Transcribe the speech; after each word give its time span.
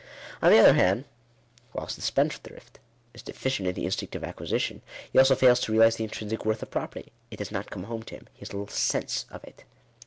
On 0.41 0.49
the 0.51 0.57
other 0.57 0.73
hand, 0.73 1.05
whilst 1.73 1.95
the 1.95 2.01
spendthrift 2.01 2.79
is 3.13 3.21
deficient 3.21 3.67
in 3.67 3.75
the 3.75 3.85
instinct 3.85 4.15
of 4.15 4.23
acquisition, 4.23 4.81
he 5.13 5.19
also 5.19 5.35
fails 5.35 5.59
to 5.59 5.71
realize 5.71 5.97
the 5.97 6.03
intrinsic 6.05 6.43
worth 6.43 6.63
of 6.63 6.71
property; 6.71 7.11
it 7.29 7.37
does 7.37 7.51
not 7.51 7.69
come 7.69 7.83
home 7.83 8.01
to 8.01 8.15
him; 8.17 8.27
he 8.33 8.39
has 8.39 8.51
little 8.51 8.65
sense 8.67 9.27
of 9.29 9.43
it. 9.43 9.63